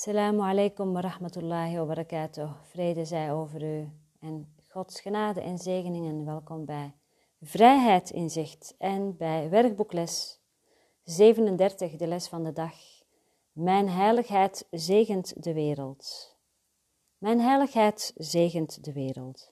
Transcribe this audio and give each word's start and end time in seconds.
Assalamu 0.00 0.42
alaikum 0.42 0.94
wa 0.94 1.00
rahmatullahi 1.00 1.76
wa 1.76 1.84
barakatuh. 1.84 2.50
Vrede 2.62 3.04
zij 3.04 3.32
over 3.32 3.62
u 3.62 3.88
en 4.20 4.54
Gods 4.68 5.00
genade 5.00 5.40
en 5.40 5.58
zegeningen. 5.58 6.24
Welkom 6.24 6.64
bij 6.64 6.94
Vrijheid 7.40 8.10
in 8.10 8.30
Zicht 8.30 8.74
en 8.78 9.16
bij 9.16 9.50
werkboekles 9.50 10.40
37, 11.02 11.96
de 11.96 12.06
les 12.06 12.28
van 12.28 12.44
de 12.44 12.52
dag. 12.52 12.74
Mijn 13.52 13.88
heiligheid 13.88 14.66
zegent 14.70 15.42
de 15.42 15.54
wereld. 15.54 16.36
Mijn 17.18 17.40
heiligheid 17.40 18.12
zegent 18.16 18.84
de 18.84 18.92
wereld. 18.92 19.50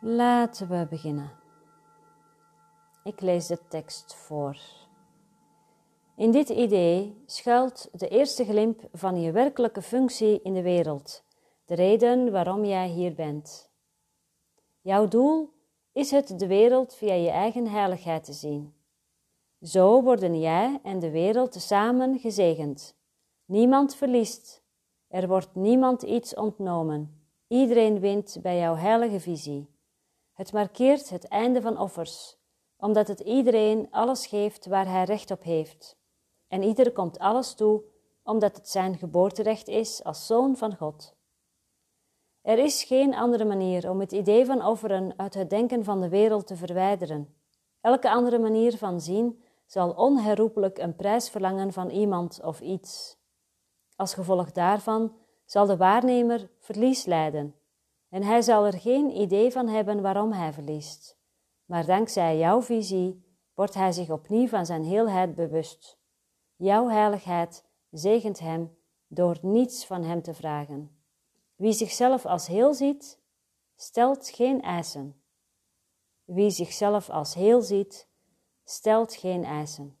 Laten 0.00 0.68
we 0.68 0.86
beginnen. 0.90 1.30
Ik 3.04 3.20
lees 3.20 3.46
de 3.46 3.58
tekst 3.68 4.14
voor. 4.14 4.88
In 6.20 6.30
dit 6.30 6.48
idee 6.48 7.22
schuilt 7.26 7.88
de 7.92 8.08
eerste 8.08 8.44
glimp 8.44 8.88
van 8.92 9.20
je 9.20 9.32
werkelijke 9.32 9.82
functie 9.82 10.42
in 10.42 10.54
de 10.54 10.62
wereld, 10.62 11.24
de 11.64 11.74
reden 11.74 12.32
waarom 12.32 12.64
jij 12.64 12.88
hier 12.88 13.14
bent. 13.14 13.70
Jouw 14.80 15.08
doel 15.08 15.52
is 15.92 16.10
het 16.10 16.38
de 16.38 16.46
wereld 16.46 16.94
via 16.94 17.14
je 17.14 17.30
eigen 17.30 17.66
heiligheid 17.66 18.24
te 18.24 18.32
zien. 18.32 18.74
Zo 19.62 20.02
worden 20.02 20.40
jij 20.40 20.80
en 20.82 20.98
de 20.98 21.10
wereld 21.10 21.54
samen 21.54 22.18
gezegend. 22.18 22.94
Niemand 23.44 23.94
verliest. 23.94 24.62
Er 25.08 25.28
wordt 25.28 25.54
niemand 25.54 26.02
iets 26.02 26.34
ontnomen. 26.34 27.22
Iedereen 27.48 28.00
wint 28.00 28.38
bij 28.42 28.58
jouw 28.58 28.74
heilige 28.74 29.20
visie. 29.20 29.68
Het 30.32 30.52
markeert 30.52 31.10
het 31.10 31.28
einde 31.28 31.60
van 31.60 31.78
offers, 31.78 32.36
omdat 32.76 33.08
het 33.08 33.20
iedereen 33.20 33.88
alles 33.90 34.26
geeft 34.26 34.66
waar 34.66 34.86
hij 34.86 35.04
recht 35.04 35.30
op 35.30 35.42
heeft. 35.42 35.98
En 36.50 36.62
ieder 36.62 36.92
komt 36.92 37.18
alles 37.18 37.54
toe, 37.54 37.82
omdat 38.22 38.56
het 38.56 38.68
zijn 38.68 38.98
geboorterecht 38.98 39.68
is 39.68 40.04
als 40.04 40.26
zoon 40.26 40.56
van 40.56 40.76
God. 40.76 41.14
Er 42.42 42.58
is 42.58 42.84
geen 42.84 43.14
andere 43.14 43.44
manier 43.44 43.90
om 43.90 44.00
het 44.00 44.12
idee 44.12 44.46
van 44.46 44.66
offeren 44.66 45.12
uit 45.16 45.34
het 45.34 45.50
denken 45.50 45.84
van 45.84 46.00
de 46.00 46.08
wereld 46.08 46.46
te 46.46 46.56
verwijderen. 46.56 47.34
Elke 47.80 48.10
andere 48.10 48.38
manier 48.38 48.76
van 48.76 49.00
zien 49.00 49.42
zal 49.66 49.90
onherroepelijk 49.90 50.78
een 50.78 50.96
prijs 50.96 51.30
verlangen 51.30 51.72
van 51.72 51.90
iemand 51.90 52.40
of 52.42 52.60
iets. 52.60 53.18
Als 53.96 54.14
gevolg 54.14 54.52
daarvan 54.52 55.12
zal 55.44 55.66
de 55.66 55.76
waarnemer 55.76 56.50
verlies 56.58 57.04
lijden, 57.04 57.54
en 58.08 58.22
hij 58.22 58.42
zal 58.42 58.66
er 58.66 58.78
geen 58.78 59.10
idee 59.16 59.52
van 59.52 59.68
hebben 59.68 60.02
waarom 60.02 60.32
hij 60.32 60.52
verliest. 60.52 61.18
Maar 61.64 61.86
dankzij 61.86 62.38
jouw 62.38 62.62
visie 62.62 63.24
wordt 63.54 63.74
hij 63.74 63.92
zich 63.92 64.10
opnieuw 64.10 64.46
van 64.46 64.66
zijn 64.66 64.84
heelheid 64.84 65.34
bewust. 65.34 65.99
Jouw 66.62 66.88
heiligheid 66.88 67.64
zegent 67.90 68.38
hem 68.38 68.76
door 69.08 69.38
niets 69.42 69.86
van 69.86 70.02
hem 70.02 70.22
te 70.22 70.34
vragen. 70.34 70.96
Wie 71.56 71.72
zichzelf 71.72 72.26
als 72.26 72.46
heel 72.46 72.74
ziet, 72.74 73.20
stelt 73.76 74.28
geen 74.28 74.62
eisen. 74.62 75.22
Wie 76.24 76.50
zichzelf 76.50 77.10
als 77.10 77.34
heel 77.34 77.62
ziet, 77.62 78.08
stelt 78.64 79.14
geen 79.14 79.44
eisen. 79.44 79.98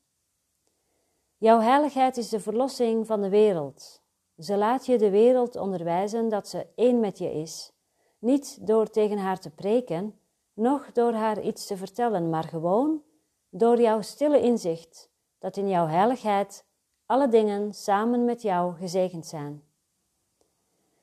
Jouw 1.36 1.60
heiligheid 1.60 2.16
is 2.16 2.28
de 2.28 2.40
verlossing 2.40 3.06
van 3.06 3.20
de 3.20 3.28
wereld. 3.28 4.02
Ze 4.38 4.56
laat 4.56 4.86
je 4.86 4.98
de 4.98 5.10
wereld 5.10 5.56
onderwijzen 5.56 6.28
dat 6.28 6.48
ze 6.48 6.66
één 6.74 7.00
met 7.00 7.18
je 7.18 7.32
is, 7.32 7.72
niet 8.18 8.66
door 8.66 8.90
tegen 8.90 9.18
haar 9.18 9.40
te 9.40 9.50
preken, 9.50 10.20
noch 10.52 10.92
door 10.92 11.12
haar 11.12 11.42
iets 11.42 11.66
te 11.66 11.76
vertellen, 11.76 12.30
maar 12.30 12.44
gewoon 12.44 13.02
door 13.50 13.80
jouw 13.80 14.02
stille 14.02 14.40
inzicht 14.40 15.09
dat 15.40 15.56
in 15.56 15.68
jouw 15.68 15.86
heiligheid 15.86 16.64
alle 17.06 17.28
dingen 17.28 17.74
samen 17.74 18.24
met 18.24 18.42
jou 18.42 18.74
gezegend 18.74 19.26
zijn. 19.26 19.62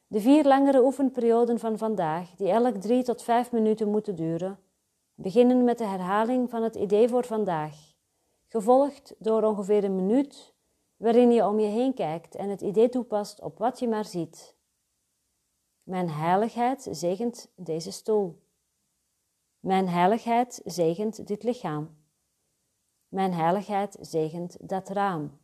De 0.08 0.20
vier 0.20 0.44
langere 0.44 0.84
oefenperioden 0.84 1.60
van 1.60 1.78
vandaag, 1.78 2.36
die 2.36 2.50
elk 2.50 2.76
drie 2.76 3.04
tot 3.04 3.24
vijf 3.24 3.52
minuten 3.52 3.90
moeten 3.90 4.16
duren, 4.16 4.60
beginnen 5.16 5.64
met 5.64 5.78
de 5.78 5.86
herhaling 5.86 6.50
van 6.50 6.64
het 6.64 6.76
idee 6.76 7.10
voor 7.10 7.26
vandaag, 7.26 7.76
gevolgd 8.48 9.16
door 9.20 9.44
ongeveer 9.44 9.84
een 9.84 9.96
minuut 9.96 10.54
waarin 10.98 11.32
je 11.32 11.48
om 11.48 11.60
je 11.60 11.68
heen 11.68 11.94
kijkt 11.94 12.36
en 12.36 12.50
het 12.50 12.62
idee 12.62 12.90
toepast 12.90 13.42
op 13.42 13.58
wat 13.58 13.80
je 13.80 13.88
maar 13.88 14.06
ziet. 14.06 14.56
Mijn 15.84 16.10
heiligheid 16.10 16.88
zegent 16.92 17.52
deze 17.56 17.92
stoel. 17.92 18.42
Mijn 19.60 19.88
heiligheid 19.88 20.62
zegent 20.66 21.28
dit 21.28 21.44
lichaam. 21.44 21.97
Mijn 23.08 23.34
heiligheid 23.34 23.98
zegent 24.02 24.70
dat 24.70 24.90
raam. 24.90 25.40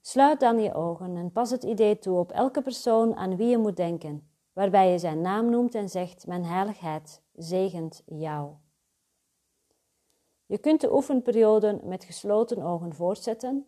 Sluit 0.00 0.40
dan 0.40 0.60
je 0.60 0.74
ogen 0.74 1.16
en 1.16 1.32
pas 1.32 1.50
het 1.50 1.62
idee 1.62 1.98
toe 1.98 2.18
op 2.18 2.32
elke 2.32 2.62
persoon 2.62 3.16
aan 3.16 3.36
wie 3.36 3.48
je 3.48 3.58
moet 3.58 3.76
denken, 3.76 4.28
waarbij 4.52 4.90
je 4.90 4.98
zijn 4.98 5.20
naam 5.20 5.50
noemt 5.50 5.74
en 5.74 5.88
zegt: 5.88 6.26
Mijn 6.26 6.44
heiligheid 6.44 7.22
zegent 7.34 8.02
jou. 8.06 8.54
Je 10.46 10.58
kunt 10.58 10.80
de 10.80 10.94
oefenperioden 10.94 11.80
met 11.84 12.04
gesloten 12.04 12.62
ogen 12.62 12.94
voortzetten. 12.94 13.66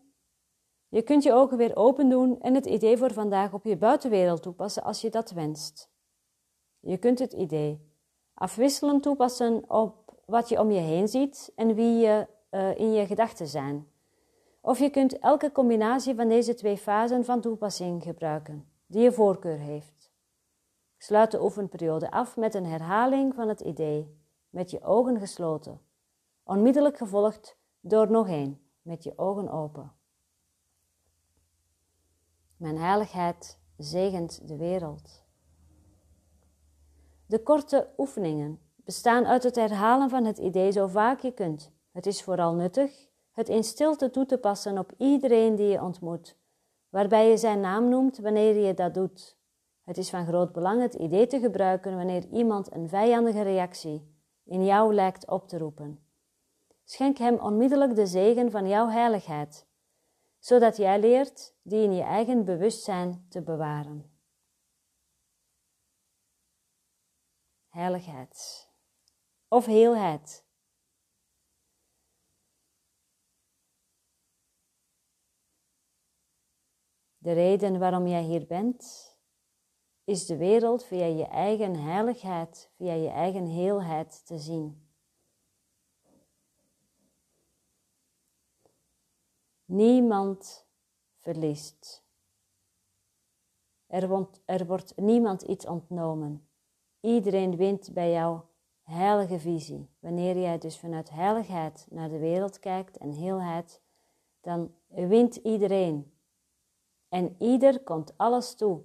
Je 0.89 1.03
kunt 1.03 1.23
je 1.23 1.33
ogen 1.33 1.57
weer 1.57 1.77
open 1.77 2.09
doen 2.09 2.41
en 2.41 2.55
het 2.55 2.67
idee 2.67 2.97
voor 2.97 3.13
vandaag 3.13 3.53
op 3.53 3.65
je 3.65 3.77
buitenwereld 3.77 4.43
toepassen 4.43 4.83
als 4.83 5.01
je 5.01 5.11
dat 5.11 5.31
wenst. 5.31 5.91
Je 6.81 6.97
kunt 6.99 7.19
het 7.19 7.33
idee 7.33 7.89
afwisselend 8.39 9.03
toepassen 9.03 9.71
op 9.71 9.98
wat 10.29 10.49
je 10.49 10.61
om 10.61 10.71
je 10.71 10.81
heen 10.81 11.09
ziet 11.09 11.53
en 11.55 11.75
wie 11.75 11.99
je 11.99 12.27
uh, 12.51 12.79
in 12.79 12.93
je 12.93 13.07
gedachten 13.07 13.47
zijn. 13.47 13.89
Of 14.61 14.79
je 14.79 14.91
kunt 14.91 15.19
elke 15.19 15.53
combinatie 15.53 16.15
van 16.15 16.29
deze 16.29 16.55
twee 16.55 16.77
fasen 16.77 17.25
van 17.25 17.41
toepassing 17.41 18.03
gebruiken, 18.03 18.69
die 18.87 19.03
je 19.03 19.13
voorkeur 19.13 19.59
heeft. 19.59 20.11
Sluit 20.99 21.31
de 21.31 21.43
oefenperiode 21.43 22.11
af 22.11 22.37
met 22.37 22.55
een 22.55 22.67
herhaling 22.67 23.35
van 23.35 23.49
het 23.49 23.61
idee, 23.61 24.19
met 24.51 24.71
je 24.71 24.83
ogen 24.83 25.19
gesloten, 25.19 25.81
onmiddellijk 26.43 26.97
gevolgd 26.97 27.59
door 27.81 28.11
nog 28.11 28.29
één, 28.29 28.61
met 28.83 29.05
je 29.05 29.13
ogen 29.17 29.51
open. 29.51 29.93
Mijn 32.57 32.79
heiligheid 32.79 33.59
zegent 33.77 34.49
de 34.49 34.57
wereld. 34.57 35.25
De 37.27 37.43
korte 37.43 37.89
oefeningen 37.97 38.68
bestaan 38.89 39.27
uit 39.27 39.43
het 39.43 39.55
herhalen 39.55 40.11
van 40.11 40.25
het 40.25 40.39
idee 40.39 40.71
zo 40.71 40.87
vaak 40.87 41.21
je 41.21 41.33
kunt. 41.33 41.73
Het 41.93 42.07
is 42.07 42.23
vooral 42.23 42.55
nuttig 42.55 43.09
het 43.33 43.49
in 43.49 43.65
stilte 43.65 44.11
toe 44.11 44.27
te 44.27 44.39
passen 44.39 44.79
op 44.79 44.93
iedereen 44.99 45.57
die 45.57 45.67
je 45.67 45.83
ontmoet, 45.83 46.37
waarbij 46.89 47.29
je 47.29 47.37
zijn 47.37 47.61
naam 47.61 47.89
noemt 47.89 48.19
wanneer 48.19 48.55
je 48.67 48.75
dat 48.75 48.95
doet. 48.95 49.39
Het 49.83 49.99
is 49.99 50.11
van 50.11 50.27
groot 50.27 50.53
belang 50.53 50.83
het 50.83 50.95
idee 50.95 51.27
te 51.27 51.41
gebruiken 51.41 51.97
wanneer 51.97 52.27
iemand 52.33 52.73
een 52.73 52.89
vijandige 52.89 53.43
reactie 53.43 54.15
in 54.45 54.65
jou 54.65 54.95
lijkt 54.95 55.29
op 55.29 55.49
te 55.49 55.59
roepen. 55.59 56.05
Schenk 56.85 57.19
hem 57.19 57.35
onmiddellijk 57.35 57.95
de 57.95 58.07
zegen 58.07 58.51
van 58.51 58.69
jouw 58.69 58.89
heiligheid, 58.89 59.67
zodat 60.39 60.77
jij 60.77 61.01
leert 61.01 61.55
die 61.63 61.83
in 61.83 61.95
je 61.95 62.03
eigen 62.03 62.45
bewustzijn 62.45 63.27
te 63.29 63.43
bewaren. 63.43 64.11
Heiligheid 67.69 68.68
of 69.49 69.67
heelheid 69.67 70.47
De 77.29 77.33
reden 77.33 77.79
waarom 77.79 78.07
jij 78.07 78.23
hier 78.23 78.47
bent, 78.47 79.17
is 80.05 80.27
de 80.27 80.37
wereld 80.37 80.85
via 80.85 81.05
je 81.05 81.27
eigen 81.27 81.75
heiligheid, 81.75 82.71
via 82.77 82.93
je 82.93 83.09
eigen 83.09 83.47
heelheid 83.47 84.27
te 84.27 84.39
zien. 84.39 84.89
Niemand 89.65 90.67
verliest. 91.19 92.07
Er 93.87 94.09
wordt, 94.09 94.43
er 94.45 94.67
wordt 94.67 94.97
niemand 94.97 95.43
iets 95.43 95.67
ontnomen. 95.67 96.49
Iedereen 97.01 97.57
wint 97.57 97.93
bij 97.93 98.13
jouw 98.13 98.48
heilige 98.89 99.39
visie. 99.39 99.91
Wanneer 99.99 100.39
jij 100.39 100.59
dus 100.59 100.79
vanuit 100.79 101.11
heiligheid 101.11 101.87
naar 101.91 102.09
de 102.09 102.19
wereld 102.19 102.59
kijkt 102.59 102.97
en 102.97 103.13
heelheid, 103.13 103.83
dan 104.41 104.75
wint 104.87 105.37
iedereen. 105.37 106.13
En 107.09 107.37
ieder 107.39 107.83
komt 107.83 108.19
alles 108.19 108.55
toe, 108.55 108.85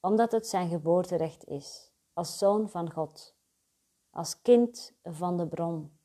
omdat 0.00 0.32
het 0.32 0.46
zijn 0.46 0.68
geboorterecht 0.68 1.44
is, 1.44 1.92
als 2.12 2.38
zoon 2.38 2.68
van 2.68 2.92
God, 2.92 3.36
als 4.10 4.42
kind 4.42 4.94
van 5.02 5.36
de 5.36 5.46
bron. 5.48 5.98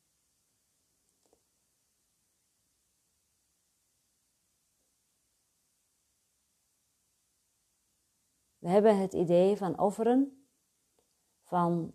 We 8.58 8.68
hebben 8.68 8.98
het 8.98 9.12
idee 9.12 9.56
van 9.56 9.78
offeren, 9.78 10.46
van 11.42 11.94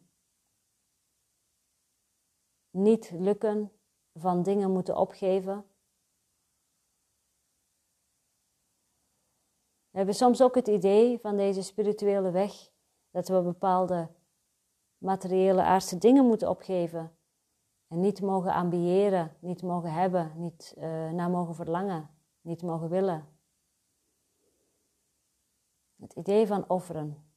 niet 2.71 3.11
lukken, 3.13 3.71
van 4.13 4.43
dingen 4.43 4.71
moeten 4.71 4.97
opgeven, 4.97 5.65
We 9.91 9.97
hebben 9.97 10.15
soms 10.15 10.41
ook 10.41 10.55
het 10.55 10.67
idee 10.67 11.19
van 11.19 11.37
deze 11.37 11.61
spirituele 11.61 12.31
weg 12.31 12.71
dat 13.09 13.27
we 13.27 13.41
bepaalde 13.41 14.09
materiële 14.97 15.61
aardse 15.61 15.97
dingen 15.97 16.25
moeten 16.25 16.49
opgeven 16.49 17.15
en 17.87 17.99
niet 17.99 18.21
mogen 18.21 18.53
ambiëren, 18.53 19.35
niet 19.39 19.61
mogen 19.61 19.93
hebben, 19.93 20.31
niet 20.35 20.73
uh, 20.77 20.83
naar 21.09 21.29
mogen 21.29 21.55
verlangen, 21.55 22.09
niet 22.41 22.61
mogen 22.61 22.89
willen. 22.89 23.27
Het 26.01 26.13
idee 26.13 26.47
van 26.47 26.69
offeren. 26.69 27.30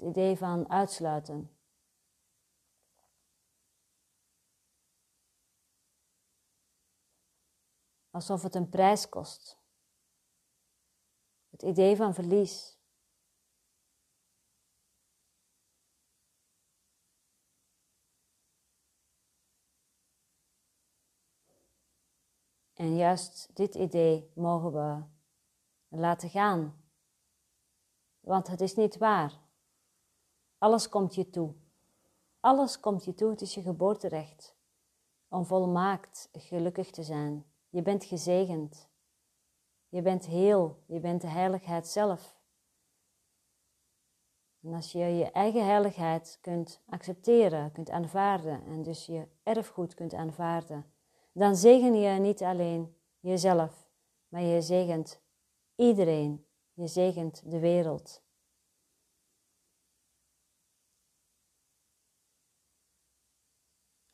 Het 0.00 0.08
idee 0.08 0.36
van 0.36 0.70
uitsluiten. 0.70 1.56
Alsof 8.10 8.42
het 8.42 8.54
een 8.54 8.68
prijs 8.68 9.08
kost. 9.08 9.58
Het 11.50 11.62
idee 11.62 11.96
van 11.96 12.14
verlies. 12.14 12.78
En 22.72 22.96
juist 22.96 23.56
dit 23.56 23.74
idee 23.74 24.32
mogen 24.34 24.72
we 24.72 25.04
laten 25.88 26.30
gaan. 26.30 26.84
Want 28.20 28.46
het 28.46 28.60
is 28.60 28.74
niet 28.74 28.96
waar. 28.96 29.49
Alles 30.60 30.88
komt 30.88 31.14
je 31.14 31.30
toe. 31.30 31.54
Alles 32.40 32.80
komt 32.80 33.04
je 33.04 33.14
toe. 33.14 33.30
Het 33.30 33.40
is 33.40 33.54
je 33.54 33.62
geboorterecht 33.62 34.56
om 35.28 35.44
volmaakt 35.46 36.28
gelukkig 36.32 36.90
te 36.90 37.02
zijn. 37.02 37.44
Je 37.68 37.82
bent 37.82 38.04
gezegend. 38.04 38.88
Je 39.88 40.02
bent 40.02 40.26
heel. 40.26 40.82
Je 40.86 41.00
bent 41.00 41.20
de 41.20 41.26
heiligheid 41.26 41.86
zelf. 41.86 42.36
En 44.62 44.74
als 44.74 44.92
je 44.92 44.98
je 44.98 45.30
eigen 45.30 45.66
heiligheid 45.66 46.38
kunt 46.40 46.80
accepteren, 46.88 47.72
kunt 47.72 47.90
aanvaarden 47.90 48.64
en 48.64 48.82
dus 48.82 49.06
je 49.06 49.28
erfgoed 49.42 49.94
kunt 49.94 50.14
aanvaarden, 50.14 50.92
dan 51.32 51.56
zegen 51.56 51.94
je 51.94 52.20
niet 52.20 52.42
alleen 52.42 52.96
jezelf, 53.20 53.88
maar 54.28 54.42
je 54.42 54.62
zegent 54.62 55.20
iedereen. 55.74 56.44
Je 56.72 56.86
zegent 56.86 57.50
de 57.50 57.58
wereld. 57.58 58.22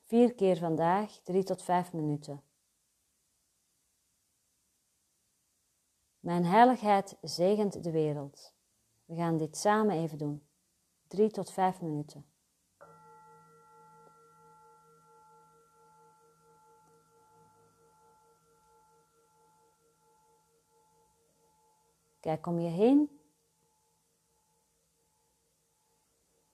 Vier 0.07 0.35
keer 0.35 0.57
vandaag, 0.57 1.21
drie 1.23 1.45
tot 1.45 1.63
vijf 1.63 1.93
minuten. 1.93 2.43
Mijn 6.21 6.45
heiligheid 6.45 7.17
zegent 7.21 7.83
de 7.83 7.91
wereld. 7.91 8.55
We 9.05 9.15
gaan 9.15 9.37
dit 9.37 9.57
samen 9.57 9.97
even 9.97 10.19
doen. 10.19 10.47
Drie 11.07 11.31
tot 11.31 11.53
vijf 11.53 11.81
minuten. 11.81 12.27
Kijk 22.21 22.47
om 22.47 22.59
je 22.59 22.69
heen. 22.69 23.21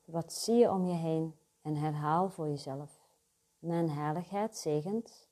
Wat 0.05 0.33
zie 0.33 0.55
je 0.55 0.71
om 0.71 0.85
je 0.87 0.95
heen 0.95 1.39
en 1.63 1.77
herhaal 1.77 2.31
voor 2.31 2.49
jezelf. 2.49 3.02
Mijn 3.63 3.91
heiligheid 3.91 4.57
zegent 4.57 5.32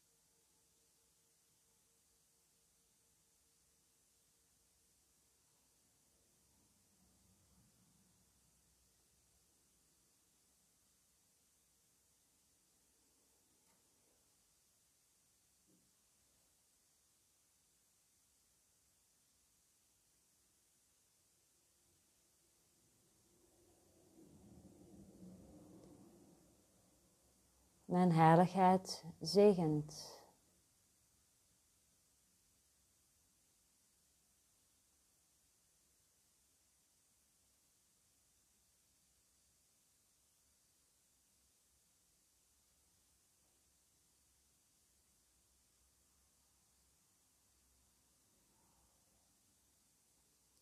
Mijn 27.90 28.12
heiligheid 28.12 29.04
zegent. 29.20 30.18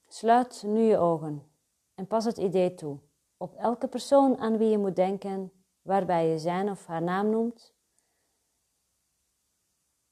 Sluit 0.06 0.62
nu 0.62 0.81
je 0.81 0.98
ogen 0.98 1.50
en 1.94 2.06
pas 2.06 2.24
het 2.24 2.38
idee 2.38 2.74
toe 2.74 2.98
op 3.36 3.54
elke 3.54 3.88
persoon 3.88 4.38
aan 4.38 4.58
wie 4.58 4.69
je 4.69 4.78
moet 4.78 4.96
denken 4.96 5.57
waarbij 5.88 6.29
je 6.29 6.38
zijn 6.38 6.70
of 6.70 6.87
haar 6.87 7.02
naam 7.02 7.31
noemt. 7.31 7.75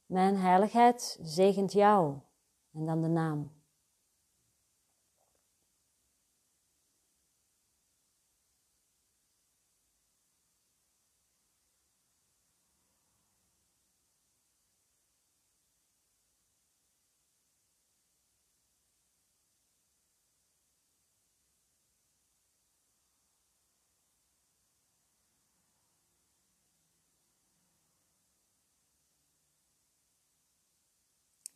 Mijn 0.07 0.37
heiligheid 0.37 1.19
zegent 1.23 1.73
jou 1.73 2.19
en 2.73 2.87
dan 2.87 3.03
de 3.03 3.09
naam. 3.09 3.56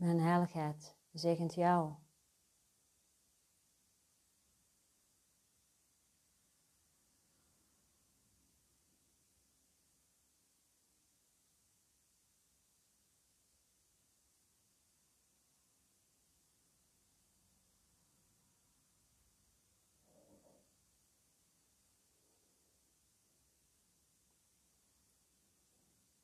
Mijn 0.01 0.21
heiligheid 0.21 0.97
zegent 1.13 1.55
jou. 1.55 1.95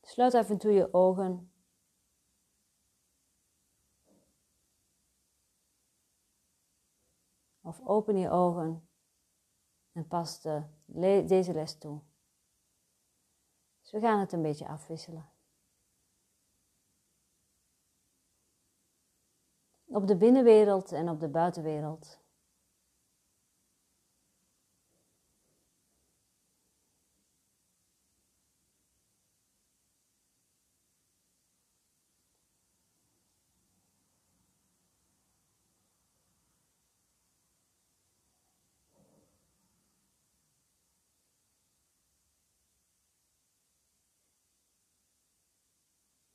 Sluit 0.02 0.35
af 0.35 0.50
en 0.50 0.59
toe 0.59 0.73
je 0.73 0.95
ogen 0.95 1.50
Of 7.76 7.87
open 7.88 8.18
je 8.18 8.30
ogen 8.30 8.88
en 9.92 10.06
pas 10.06 10.40
de, 10.40 10.62
deze 11.26 11.52
les 11.52 11.78
toe. 11.78 12.00
Dus 13.80 13.90
we 13.90 14.00
gaan 14.00 14.21
het 14.21 14.33
een 14.33 14.42
beetje 14.42 14.68
afwisselen. 14.68 15.30
Op 19.85 20.06
de 20.06 20.16
binnenwereld 20.16 20.92
en 20.92 21.09
op 21.09 21.21
de 21.21 21.28
buitenwereld. 21.28 22.21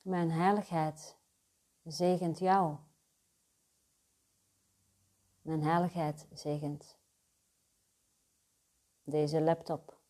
Mijn 0.02 0.30
heiligheid 0.30 1.16
zegent 1.82 2.38
jou. 2.38 2.76
Mijn 5.42 5.62
heiligheid 5.62 6.26
zegent 6.32 6.98
deze 9.04 9.40
laptop. 9.40 10.00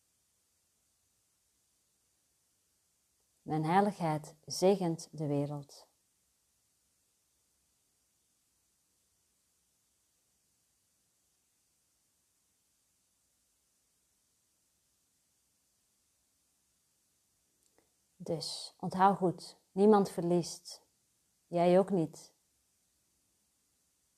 Mijn 3.41 3.63
heiligheid 3.65 4.35
zegent 4.45 5.09
de 5.11 5.27
wereld. 5.27 5.87
Dus 18.23 18.75
onthoud 18.79 19.17
goed, 19.17 19.57
niemand 19.71 20.09
verliest. 20.09 20.85
Jij 21.47 21.79
ook 21.79 21.89
niet. 21.89 22.33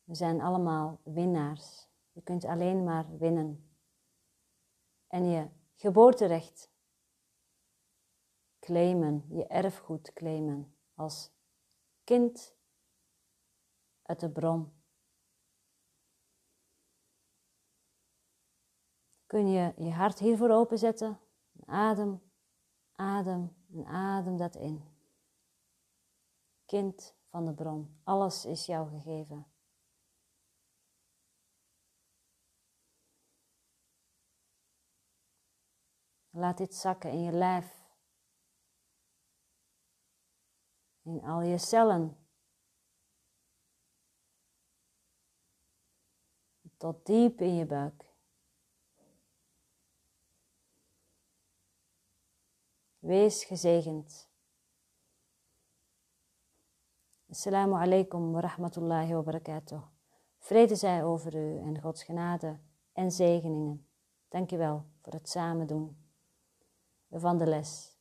We 0.03 0.15
zijn 0.15 0.41
allemaal 0.41 0.99
winnaars. 1.03 1.87
Je 2.11 2.21
kunt 2.21 2.45
alleen 2.45 2.83
maar 2.83 3.17
winnen. 3.17 3.77
En 5.07 5.25
je 5.25 5.49
geboorterecht 5.75 6.71
claimen, 8.59 9.25
je 9.29 9.47
erfgoed 9.47 10.13
claimen 10.13 10.75
als 10.93 11.31
kind 12.03 12.55
uit 14.01 14.19
de 14.19 14.31
bron. 14.31 14.73
Kun 19.25 19.47
je 19.47 19.73
je 19.77 19.91
hart 19.91 20.19
hiervoor 20.19 20.49
openzetten? 20.49 21.19
Adem, 21.65 22.21
adem 22.91 23.55
en 23.75 23.85
adem 23.85 24.37
dat 24.37 24.55
in. 24.55 24.93
Kind 26.65 27.15
van 27.29 27.45
de 27.45 27.53
bron, 27.53 28.01
alles 28.03 28.45
is 28.45 28.65
jou 28.65 28.89
gegeven. 28.89 29.47
Laat 36.29 36.57
dit 36.57 36.75
zakken 36.75 37.11
in 37.11 37.21
je 37.21 37.31
lijf, 37.31 37.83
in 41.01 41.23
al 41.23 41.41
je 41.41 41.57
cellen, 41.57 42.17
tot 46.77 47.05
diep 47.05 47.41
in 47.41 47.55
je 47.55 47.65
buik. 47.65 48.04
Wees 53.05 53.43
gezegend. 53.43 54.29
Assalamu 57.29 57.75
alaikum 57.75 58.31
wa 58.31 58.39
rahmatullahi 58.39 59.13
wa 59.13 59.21
barakatuh. 59.21 59.81
Vrede 60.39 60.75
zij 60.75 61.03
over 61.03 61.35
u 61.35 61.57
en 61.57 61.81
Gods 61.81 62.03
genade 62.03 62.59
en 62.93 63.11
zegeningen. 63.11 63.87
Dankjewel 64.29 64.85
voor 65.01 65.13
het 65.13 65.29
samen 65.29 65.67
doen 65.67 65.97
van 67.11 67.37
de 67.37 67.45
les. 67.45 67.94